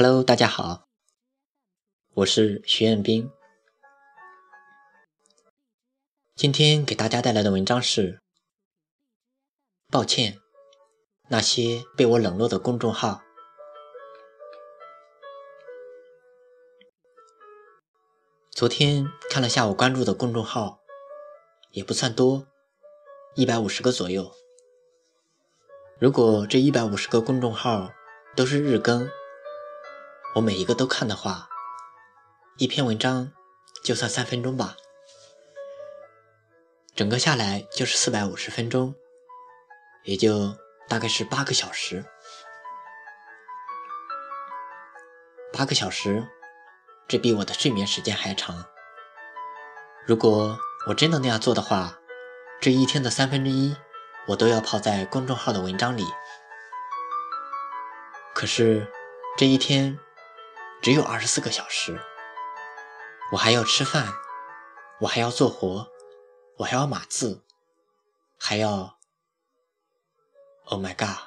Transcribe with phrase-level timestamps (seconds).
[0.00, 0.84] Hello，大家好，
[2.14, 3.28] 我是徐彦斌。
[6.36, 8.20] 今天给大家带来的文章是：
[9.90, 10.38] 抱歉，
[11.26, 13.22] 那些被我冷落的公众号。
[18.52, 20.78] 昨天看了下我关注的公众号，
[21.72, 22.46] 也不算多，
[23.34, 24.30] 一百五十个左右。
[25.98, 27.90] 如果这一百五十个公众号
[28.36, 29.10] 都是日更，
[30.38, 31.48] 我每一个都看的话，
[32.58, 33.32] 一篇文章
[33.82, 34.76] 就算三分钟吧，
[36.94, 38.94] 整个下来就是四百五十分钟，
[40.04, 40.56] 也就
[40.88, 42.04] 大概是八个小时。
[45.52, 46.28] 八个小时，
[47.08, 48.64] 这比我的睡眠时间还长。
[50.06, 51.98] 如果我真的那样做的话，
[52.60, 53.76] 这一天的三分之一。
[54.28, 56.04] 我都要泡在公众号的文章里，
[58.34, 58.86] 可是
[59.38, 59.98] 这一天
[60.80, 62.00] 只有二十四个小时，
[63.32, 64.12] 我还要吃饭，
[65.00, 65.88] 我还要做活，
[66.58, 67.42] 我还要码字，
[68.38, 68.98] 还要
[70.66, 71.18] ，Oh my god！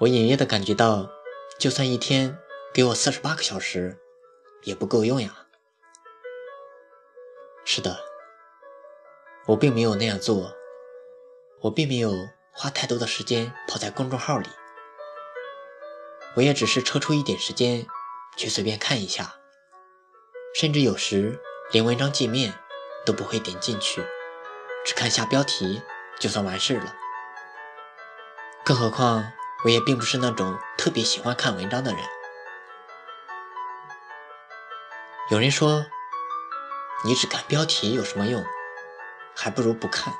[0.00, 1.10] 我隐约的感觉到，
[1.58, 2.38] 就算一天
[2.72, 3.98] 给我四十八个小时，
[4.62, 5.46] 也不够用呀。
[7.64, 7.98] 是的，
[9.46, 10.54] 我并没有那样做。
[11.62, 12.12] 我并没有
[12.52, 14.48] 花太多的时间泡在公众号里，
[16.36, 17.86] 我也只是抽出一点时间
[18.40, 19.34] 去随便看一下，
[20.54, 21.38] 甚至有时
[21.72, 22.54] 连文章界面
[23.04, 24.02] 都不会点进去，
[24.82, 25.82] 只看下标题
[26.18, 26.96] 就算完事了。
[28.64, 29.30] 更何况
[29.66, 32.00] 我也并不是那种特别喜欢看文章的人。
[35.30, 35.84] 有人说，
[37.04, 38.42] 你只看标题有什么用？
[39.36, 40.14] 还不如不看。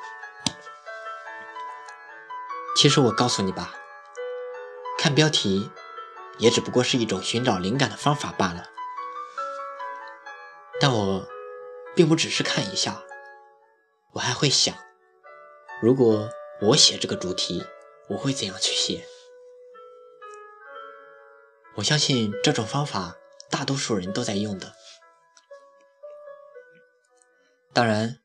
[2.77, 3.75] 其实我告诉你吧，
[4.99, 5.71] 看标题
[6.41, 8.69] 也只不过是一种寻找灵感的方法罢了。
[10.81, 11.29] 但我
[11.95, 13.03] 并不只是看一下，
[14.13, 14.75] 我还会想，
[15.83, 16.31] 如果
[16.63, 17.65] 我写这个主题，
[18.09, 19.07] 我会怎样去写？
[21.77, 23.15] 我相信这种方法
[23.51, 24.75] 大多数人都在用的。
[27.73, 28.19] 当然，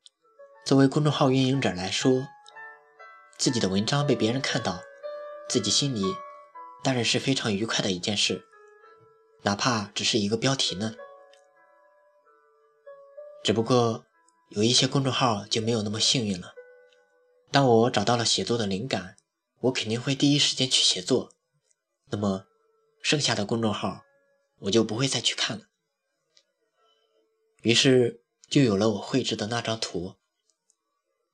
[0.66, 2.28] 作为公众号运营者来说，
[3.38, 4.80] 自己的文章被别人看到，
[5.48, 6.02] 自己心里
[6.86, 8.46] 当然是非常愉快的一件事，
[9.42, 10.94] 哪怕只是一个标题呢。
[13.44, 14.06] 只不过
[14.50, 16.54] 有一些公众号就没有那么幸运了。
[17.50, 19.18] 当我找到了写作的灵感，
[19.62, 21.34] 我肯定会第一时间去写作。
[22.12, 22.46] 那么
[23.02, 24.04] 剩下的公众号
[24.60, 25.66] 我就不会再去看了。
[27.64, 30.18] 于是就有了我绘制的那张图，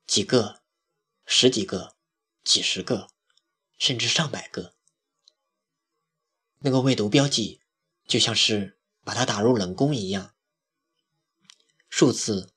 [0.08, 0.62] 几个。
[1.26, 1.96] 十几个、
[2.44, 3.08] 几十个，
[3.78, 4.74] 甚至上百个，
[6.64, 7.60] 那个未读标记
[8.06, 10.36] 就像是把它打入冷宫一样，
[11.90, 12.54] 数字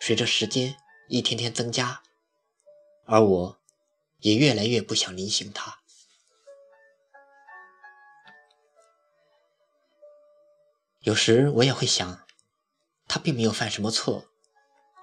[0.00, 0.76] 随着时间
[1.08, 2.02] 一天天增加，
[3.04, 3.60] 而我
[4.18, 5.78] 也越来越不想离醒它。
[11.02, 12.26] 有时我也会想，
[13.06, 14.26] 他并没有犯什么错，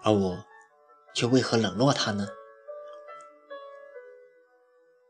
[0.02, 0.46] 而我
[1.16, 2.28] 却为何冷落他呢？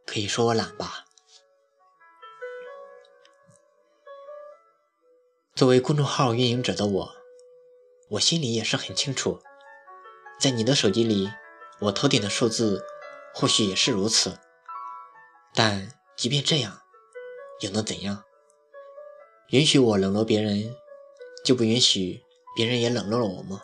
[0.05, 1.07] 可以说我懒吧。
[5.63, 7.15] 作为公众号运营者的我，
[8.09, 9.39] 我心里也是很清楚，
[10.37, 11.31] 在你的手机里，
[11.79, 12.83] 我头顶的数字
[13.33, 14.39] 或许也是如此。
[15.55, 16.81] 但即便这样，
[17.61, 18.25] 又能怎样？
[19.51, 20.75] 允许我冷落别人，
[21.45, 22.25] 就不允许
[22.57, 23.63] 别人也冷落了我吗？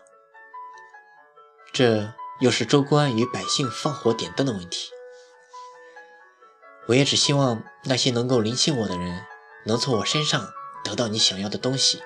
[1.73, 4.89] 这又是州官与百姓放火点灯的问题。
[6.87, 9.25] 我也只希望那些能够灵性我的人，
[9.66, 10.53] 能从我身上
[10.84, 12.01] 得到你想要的东西。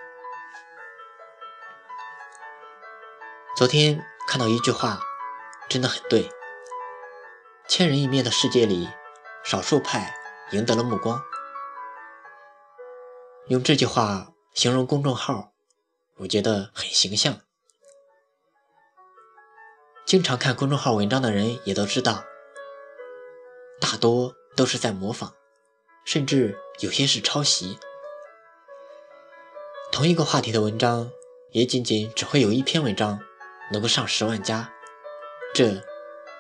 [3.56, 5.00] 昨天看到一句话，
[5.70, 6.30] 真的很对。
[7.68, 8.90] 千人一面的世界里，
[9.44, 10.14] 少数派
[10.52, 11.22] 赢得了目光。
[13.48, 15.54] 用这句话形容公众号，
[16.18, 17.42] 我觉得很形象。
[20.06, 22.24] 经常看公众号文章的人也都知道，
[23.82, 24.36] 大多。
[24.56, 25.34] 都是在模仿，
[26.06, 27.80] 甚至有些是抄袭。
[29.94, 31.12] 同一个话题的文章，
[31.52, 33.20] 也仅仅只会有一篇文章
[33.72, 34.72] 能够上十万加，
[35.54, 35.84] 这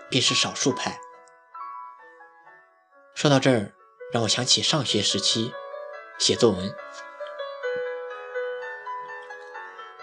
[0.09, 0.99] 便是少数派。
[3.13, 3.71] 说到这儿，
[4.11, 5.53] 让我想起上学时期
[6.17, 6.73] 写作文。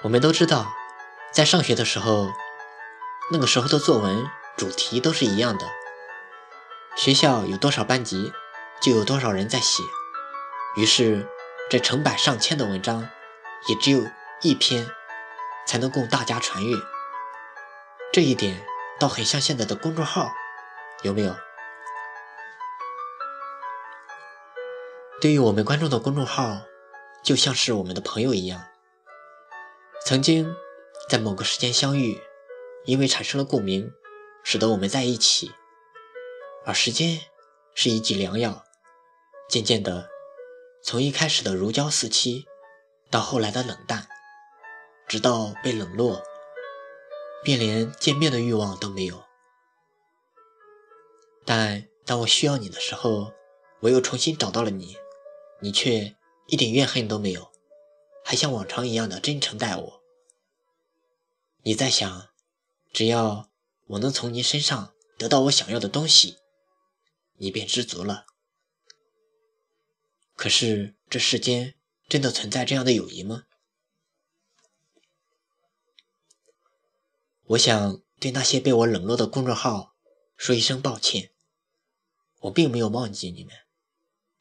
[0.02, 0.72] 我们都知道，
[1.32, 2.28] 在上学的时候，
[3.32, 5.66] 那个时候的作文主题都是一样的。
[6.94, 8.32] 学校有多少班级，
[8.80, 9.82] 就有多少人在写。
[10.76, 11.28] 于是，
[11.68, 13.10] 这成百上千的文章，
[13.68, 14.06] 也只有
[14.42, 14.86] 一篇
[15.66, 16.76] 才能供大家传阅。
[18.12, 18.64] 这一点
[18.98, 20.32] 倒很像现在的公众号，
[21.02, 21.36] 有没有？
[25.20, 26.62] 对于我们观众的公众号，
[27.22, 28.66] 就像是我们的朋友一样，
[30.06, 30.56] 曾经
[31.08, 32.20] 在某个时间相遇，
[32.86, 33.92] 因为产生了共鸣，
[34.42, 35.52] 使得我们在一起。
[36.64, 37.20] 而时间
[37.74, 38.64] 是一剂良药，
[39.48, 40.08] 渐渐的，
[40.82, 42.46] 从一开始的如胶似漆，
[43.10, 44.08] 到后来的冷淡，
[45.08, 46.22] 直到被冷落，
[47.42, 49.24] 便连见面的欲望都没有。
[51.44, 53.32] 但当我需要你的时候，
[53.80, 54.96] 我又重新找到了你。
[55.62, 56.16] 你却
[56.46, 57.52] 一点怨恨都没有，
[58.24, 60.02] 还像往常一样的真诚待我。
[61.64, 62.28] 你在想，
[62.94, 63.50] 只要
[63.88, 66.38] 我能从你身上得到我想要的东西，
[67.36, 68.24] 你便知足了。
[70.34, 71.74] 可是这世间
[72.10, 73.46] 真的存在这样的友谊吗？
[77.44, 79.94] 我想对那些被我冷落的公众号
[80.36, 81.30] 说一声抱歉。
[82.40, 83.54] 我并没有忘记你们，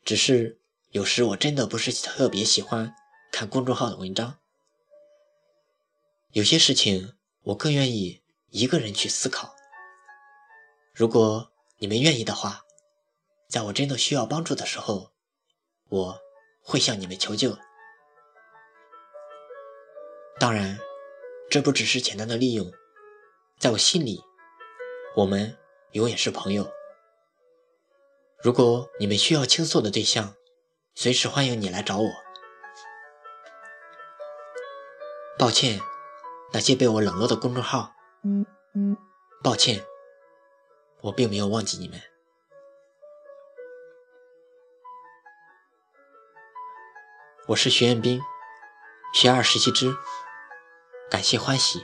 [0.03, 0.57] 只是。
[0.91, 2.95] 有时我真的不是特别喜欢
[3.31, 4.39] 看公众号的文章，
[6.31, 7.13] 有些事情
[7.43, 9.55] 我更愿意一个人去思考。
[10.91, 12.65] 如果你们愿意的话，
[13.47, 15.11] 在我真的需要帮助的时候，
[15.89, 16.21] 我
[16.61, 17.57] 会向你们求救。
[20.39, 20.79] 当然，
[21.49, 22.71] 这不只是简单的利用，
[23.57, 24.21] 在我心里，
[25.15, 25.57] 我们
[25.91, 26.71] 永远是朋友。
[28.41, 30.33] 如果你们需要倾诉的对象，
[30.95, 32.09] 随时欢迎你来找我。
[35.37, 35.81] 抱歉，
[36.53, 37.93] 那些被我冷落的公众号。
[39.43, 39.85] 抱歉，
[41.01, 41.99] 我并没有忘记你们。
[47.49, 48.21] 我是徐彦斌，
[49.11, 49.91] 学而时习之，
[51.09, 51.83] 感谢欢喜。